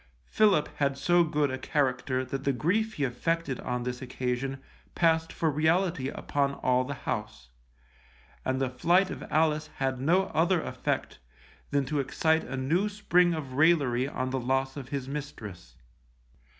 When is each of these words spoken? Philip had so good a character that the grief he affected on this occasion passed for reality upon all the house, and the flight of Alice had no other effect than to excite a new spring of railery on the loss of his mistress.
Philip 0.25 0.67
had 0.77 0.97
so 0.97 1.23
good 1.23 1.51
a 1.51 1.59
character 1.59 2.25
that 2.25 2.43
the 2.43 2.53
grief 2.53 2.95
he 2.95 3.03
affected 3.03 3.59
on 3.59 3.83
this 3.83 4.01
occasion 4.01 4.59
passed 4.95 5.31
for 5.31 5.51
reality 5.51 6.07
upon 6.09 6.55
all 6.55 6.83
the 6.83 6.95
house, 6.95 7.49
and 8.43 8.59
the 8.59 8.67
flight 8.71 9.11
of 9.11 9.21
Alice 9.29 9.67
had 9.75 9.99
no 10.01 10.31
other 10.33 10.59
effect 10.59 11.19
than 11.69 11.85
to 11.85 11.99
excite 11.99 12.43
a 12.43 12.57
new 12.57 12.89
spring 12.89 13.35
of 13.35 13.51
railery 13.53 14.07
on 14.09 14.31
the 14.31 14.39
loss 14.39 14.75
of 14.75 14.89
his 14.89 15.07
mistress. 15.07 15.75